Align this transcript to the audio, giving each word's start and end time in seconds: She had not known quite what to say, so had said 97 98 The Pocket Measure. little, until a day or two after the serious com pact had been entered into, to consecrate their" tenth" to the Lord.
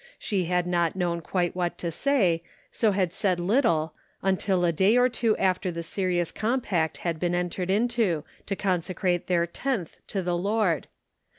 She 0.17 0.45
had 0.45 0.65
not 0.65 0.95
known 0.95 1.21
quite 1.21 1.55
what 1.55 1.77
to 1.77 1.91
say, 1.91 2.41
so 2.71 2.91
had 2.91 3.13
said 3.13 3.37
97 3.37 3.47
98 3.47 3.61
The 3.61 3.61
Pocket 3.61 3.71
Measure. 4.35 4.55
little, 4.55 4.59
until 4.59 4.65
a 4.65 4.71
day 4.73 4.97
or 4.97 5.09
two 5.09 5.37
after 5.37 5.69
the 5.71 5.83
serious 5.83 6.31
com 6.31 6.61
pact 6.61 6.97
had 6.97 7.19
been 7.19 7.35
entered 7.35 7.69
into, 7.69 8.23
to 8.47 8.55
consecrate 8.55 9.27
their" 9.27 9.45
tenth" 9.45 9.97
to 10.07 10.23
the 10.23 10.35
Lord. 10.35 10.87